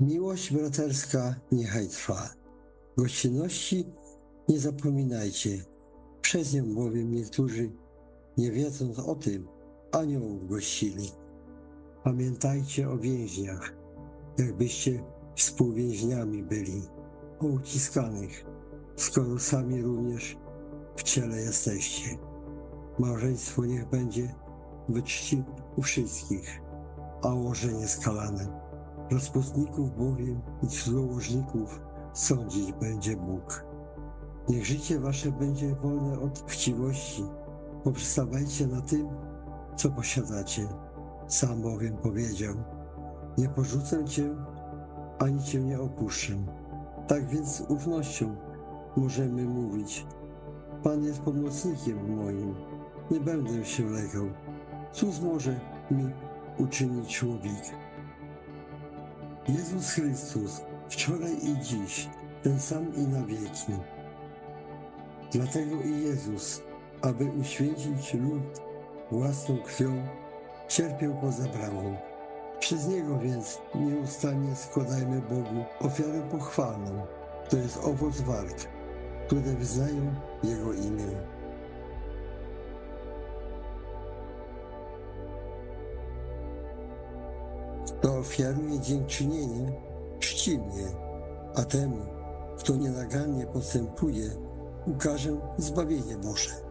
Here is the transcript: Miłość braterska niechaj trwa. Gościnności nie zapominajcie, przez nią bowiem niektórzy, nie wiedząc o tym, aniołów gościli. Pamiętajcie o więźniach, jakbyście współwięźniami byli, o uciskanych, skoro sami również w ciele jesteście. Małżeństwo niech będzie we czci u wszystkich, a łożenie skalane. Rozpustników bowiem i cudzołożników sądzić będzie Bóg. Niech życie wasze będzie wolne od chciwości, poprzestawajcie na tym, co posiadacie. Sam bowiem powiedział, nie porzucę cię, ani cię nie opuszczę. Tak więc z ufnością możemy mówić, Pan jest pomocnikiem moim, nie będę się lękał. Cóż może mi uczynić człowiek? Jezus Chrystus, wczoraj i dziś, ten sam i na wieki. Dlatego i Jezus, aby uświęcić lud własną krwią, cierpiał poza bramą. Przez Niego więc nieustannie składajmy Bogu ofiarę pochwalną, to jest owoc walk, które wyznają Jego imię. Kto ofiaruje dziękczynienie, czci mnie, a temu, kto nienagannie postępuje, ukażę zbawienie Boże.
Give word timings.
Miłość 0.00 0.52
braterska 0.52 1.34
niechaj 1.52 1.88
trwa. 1.88 2.28
Gościnności 2.96 3.86
nie 4.48 4.60
zapominajcie, 4.60 5.64
przez 6.20 6.54
nią 6.54 6.74
bowiem 6.74 7.12
niektórzy, 7.12 7.70
nie 8.38 8.52
wiedząc 8.52 8.98
o 8.98 9.14
tym, 9.14 9.48
aniołów 9.92 10.48
gościli. 10.48 11.10
Pamiętajcie 12.04 12.90
o 12.90 12.98
więźniach, 12.98 13.74
jakbyście 14.38 15.02
współwięźniami 15.36 16.42
byli, 16.42 16.82
o 17.40 17.46
uciskanych, 17.46 18.44
skoro 18.96 19.38
sami 19.38 19.82
również 19.82 20.36
w 20.96 21.02
ciele 21.02 21.40
jesteście. 21.40 22.18
Małżeństwo 22.98 23.64
niech 23.64 23.88
będzie 23.88 24.34
we 24.88 25.02
czci 25.02 25.44
u 25.76 25.82
wszystkich, 25.82 26.60
a 27.22 27.28
łożenie 27.28 27.88
skalane. 27.88 28.69
Rozpustników 29.10 29.96
bowiem 29.96 30.40
i 30.62 30.66
cudzołożników 30.66 31.80
sądzić 32.12 32.72
będzie 32.72 33.16
Bóg. 33.16 33.64
Niech 34.48 34.66
życie 34.66 35.00
wasze 35.00 35.32
będzie 35.32 35.74
wolne 35.74 36.20
od 36.20 36.44
chciwości, 36.46 37.24
poprzestawajcie 37.84 38.66
na 38.66 38.80
tym, 38.80 39.08
co 39.76 39.90
posiadacie. 39.90 40.68
Sam 41.26 41.62
bowiem 41.62 41.96
powiedział, 41.96 42.54
nie 43.38 43.48
porzucę 43.48 44.04
cię, 44.04 44.36
ani 45.18 45.42
cię 45.42 45.60
nie 45.60 45.80
opuszczę. 45.80 46.32
Tak 47.06 47.28
więc 47.28 47.56
z 47.56 47.60
ufnością 47.60 48.36
możemy 48.96 49.44
mówić, 49.44 50.06
Pan 50.82 51.04
jest 51.04 51.20
pomocnikiem 51.20 52.16
moim, 52.16 52.54
nie 53.10 53.20
będę 53.20 53.64
się 53.64 53.84
lękał. 53.84 54.26
Cóż 54.92 55.20
może 55.20 55.60
mi 55.90 56.10
uczynić 56.58 57.16
człowiek? 57.18 57.89
Jezus 59.56 59.90
Chrystus, 59.90 60.60
wczoraj 60.88 61.32
i 61.32 61.58
dziś, 61.62 62.08
ten 62.42 62.60
sam 62.60 62.94
i 62.96 63.00
na 63.00 63.26
wieki. 63.26 63.72
Dlatego 65.32 65.76
i 65.80 66.02
Jezus, 66.02 66.62
aby 67.02 67.24
uświęcić 67.24 68.14
lud 68.14 68.60
własną 69.10 69.58
krwią, 69.58 70.06
cierpiał 70.68 71.14
poza 71.20 71.48
bramą. 71.48 71.96
Przez 72.60 72.88
Niego 72.88 73.18
więc 73.18 73.58
nieustannie 73.74 74.56
składajmy 74.56 75.20
Bogu 75.20 75.64
ofiarę 75.80 76.22
pochwalną, 76.30 77.06
to 77.48 77.56
jest 77.56 77.76
owoc 77.76 78.20
walk, 78.20 78.56
które 79.26 79.54
wyznają 79.54 80.14
Jego 80.44 80.72
imię. 80.72 81.06
Kto 87.98 88.18
ofiaruje 88.18 88.80
dziękczynienie, 88.80 89.72
czci 90.18 90.58
mnie, 90.58 90.86
a 91.54 91.64
temu, 91.64 92.06
kto 92.58 92.76
nienagannie 92.76 93.46
postępuje, 93.46 94.30
ukażę 94.86 95.36
zbawienie 95.58 96.16
Boże. 96.16 96.69